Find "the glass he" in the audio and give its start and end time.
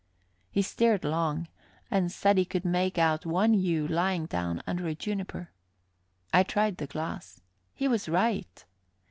6.77-7.87